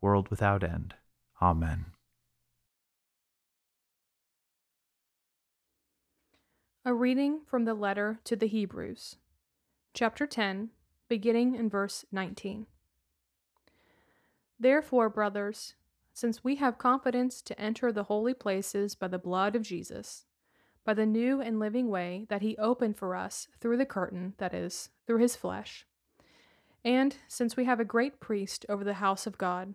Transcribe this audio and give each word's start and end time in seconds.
world 0.00 0.28
without 0.28 0.62
end. 0.62 0.94
Amen. 1.40 1.86
A 6.84 6.94
reading 6.94 7.40
from 7.46 7.64
the 7.64 7.74
letter 7.74 8.18
to 8.24 8.34
the 8.34 8.46
Hebrews, 8.46 9.16
chapter 9.92 10.26
10, 10.26 10.70
beginning 11.08 11.54
in 11.54 11.68
verse 11.68 12.04
19. 12.10 12.66
Therefore, 14.58 15.08
brothers, 15.08 15.74
since 16.14 16.42
we 16.42 16.56
have 16.56 16.78
confidence 16.78 17.42
to 17.42 17.60
enter 17.60 17.92
the 17.92 18.04
holy 18.04 18.34
places 18.34 18.94
by 18.94 19.08
the 19.08 19.18
blood 19.18 19.54
of 19.54 19.62
Jesus, 19.62 20.24
by 20.84 20.94
the 20.94 21.06
new 21.06 21.40
and 21.40 21.60
living 21.60 21.88
way 21.88 22.26
that 22.28 22.42
he 22.42 22.56
opened 22.56 22.96
for 22.96 23.14
us 23.14 23.48
through 23.60 23.76
the 23.76 23.86
curtain, 23.86 24.34
that 24.38 24.54
is, 24.54 24.88
through 25.06 25.18
his 25.18 25.36
flesh, 25.36 25.86
and 26.84 27.16
since 27.28 27.56
we 27.56 27.66
have 27.66 27.80
a 27.80 27.84
great 27.84 28.20
priest 28.20 28.64
over 28.68 28.82
the 28.82 28.94
house 28.94 29.26
of 29.26 29.36
God, 29.38 29.74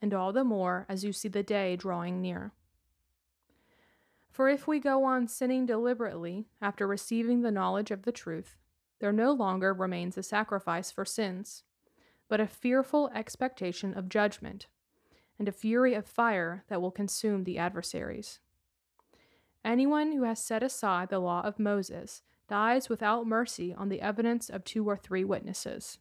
and 0.00 0.12
all 0.12 0.32
the 0.32 0.44
more 0.44 0.86
as 0.88 1.04
you 1.04 1.12
see 1.12 1.28
the 1.28 1.42
day 1.42 1.76
drawing 1.76 2.20
near. 2.20 2.52
For 4.30 4.48
if 4.48 4.66
we 4.66 4.78
go 4.80 5.04
on 5.04 5.28
sinning 5.28 5.64
deliberately 5.64 6.46
after 6.60 6.86
receiving 6.86 7.40
the 7.40 7.50
knowledge 7.50 7.90
of 7.90 8.02
the 8.02 8.12
truth, 8.12 8.56
there 8.98 9.12
no 9.12 9.32
longer 9.32 9.72
remains 9.72 10.18
a 10.18 10.22
sacrifice 10.22 10.90
for 10.90 11.04
sins, 11.04 11.62
but 12.28 12.40
a 12.40 12.46
fearful 12.46 13.10
expectation 13.14 13.94
of 13.94 14.08
judgment, 14.08 14.66
and 15.38 15.48
a 15.48 15.52
fury 15.52 15.94
of 15.94 16.06
fire 16.06 16.64
that 16.68 16.80
will 16.80 16.90
consume 16.90 17.44
the 17.44 17.58
adversaries. 17.58 18.40
Anyone 19.64 20.12
who 20.12 20.22
has 20.24 20.42
set 20.42 20.62
aside 20.62 21.08
the 21.08 21.18
law 21.18 21.40
of 21.42 21.58
Moses 21.58 22.22
dies 22.48 22.88
without 22.88 23.26
mercy 23.26 23.74
on 23.74 23.88
the 23.88 24.00
evidence 24.00 24.48
of 24.48 24.64
two 24.64 24.88
or 24.88 24.96
three 24.96 25.24
witnesses. 25.24 25.98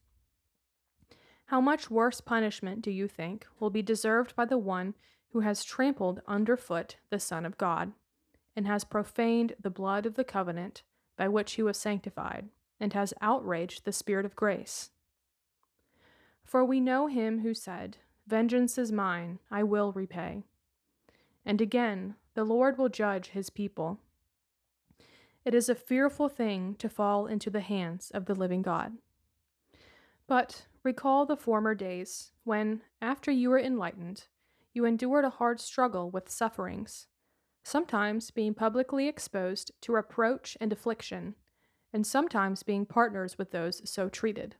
How 1.45 1.61
much 1.61 1.91
worse 1.91 2.21
punishment, 2.21 2.81
do 2.81 2.89
you 2.89 3.07
think, 3.07 3.45
will 3.59 3.69
be 3.69 3.81
deserved 3.81 4.35
by 4.35 4.45
the 4.45 4.57
one 4.57 4.95
who 5.29 5.41
has 5.41 5.63
trampled 5.63 6.21
underfoot 6.27 6.95
the 7.09 7.19
Son 7.19 7.45
of 7.45 7.57
God, 7.57 7.93
and 8.55 8.65
has 8.65 8.83
profaned 8.83 9.53
the 9.59 9.69
blood 9.69 10.05
of 10.05 10.15
the 10.15 10.23
covenant 10.23 10.81
by 11.17 11.27
which 11.27 11.53
he 11.53 11.63
was 11.63 11.77
sanctified, 11.77 12.49
and 12.79 12.93
has 12.93 13.13
outraged 13.21 13.85
the 13.85 13.91
Spirit 13.91 14.25
of 14.25 14.35
grace? 14.35 14.89
For 16.43 16.65
we 16.65 16.79
know 16.79 17.07
him 17.07 17.39
who 17.39 17.53
said, 17.53 17.97
Vengeance 18.25 18.77
is 18.77 18.91
mine, 18.91 19.39
I 19.51 19.61
will 19.61 19.91
repay. 19.91 20.43
And 21.45 21.61
again, 21.61 22.15
the 22.33 22.43
Lord 22.43 22.77
will 22.77 22.89
judge 22.89 23.29
his 23.29 23.49
people. 23.49 23.99
It 25.43 25.53
is 25.53 25.69
a 25.69 25.75
fearful 25.75 26.27
thing 26.27 26.75
to 26.79 26.89
fall 26.89 27.27
into 27.27 27.51
the 27.51 27.59
hands 27.59 28.09
of 28.11 28.25
the 28.25 28.33
living 28.33 28.63
God. 28.63 28.93
But 30.27 30.65
recall 30.83 31.25
the 31.25 31.37
former 31.37 31.75
days, 31.75 32.31
when, 32.43 32.81
after 33.01 33.31
you 33.31 33.49
were 33.49 33.59
enlightened, 33.59 34.27
you 34.73 34.85
endured 34.85 35.25
a 35.25 35.29
hard 35.29 35.59
struggle 35.59 36.09
with 36.09 36.29
sufferings, 36.29 37.07
sometimes 37.63 38.31
being 38.31 38.53
publicly 38.53 39.07
exposed 39.07 39.71
to 39.81 39.93
reproach 39.93 40.57
and 40.59 40.73
affliction, 40.73 41.35
and 41.93 42.05
sometimes 42.05 42.63
being 42.63 42.85
partners 42.85 43.37
with 43.37 43.51
those 43.51 43.87
so 43.89 44.09
treated. 44.09 44.55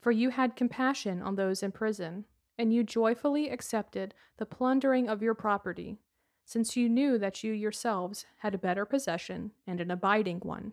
For 0.00 0.10
you 0.10 0.30
had 0.30 0.56
compassion 0.56 1.22
on 1.22 1.36
those 1.36 1.62
in 1.62 1.72
prison, 1.72 2.26
and 2.58 2.72
you 2.72 2.84
joyfully 2.84 3.48
accepted 3.48 4.14
the 4.36 4.46
plundering 4.46 5.08
of 5.08 5.22
your 5.22 5.34
property, 5.34 5.98
since 6.44 6.76
you 6.76 6.88
knew 6.88 7.18
that 7.18 7.42
you 7.42 7.52
yourselves 7.52 8.26
had 8.38 8.54
a 8.54 8.58
better 8.58 8.84
possession 8.84 9.52
and 9.66 9.80
an 9.80 9.90
abiding 9.90 10.40
one. 10.40 10.72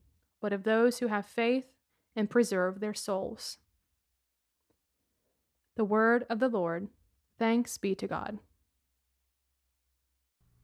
but 0.41 0.51
of 0.51 0.63
those 0.63 0.99
who 0.99 1.07
have 1.07 1.25
faith 1.25 1.65
and 2.15 2.29
preserve 2.29 2.79
their 2.79 2.93
souls. 2.93 3.57
The 5.77 5.85
word 5.85 6.25
of 6.29 6.39
the 6.39 6.49
Lord. 6.49 6.89
Thanks 7.39 7.77
be 7.77 7.95
to 7.95 8.07
God. 8.07 8.39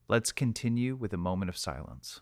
Let's 0.09 0.31
continue 0.31 0.95
with 0.95 1.13
a 1.13 1.17
moment 1.17 1.49
of 1.49 1.57
silence. 1.57 2.21